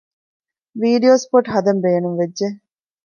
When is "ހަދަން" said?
1.53-1.81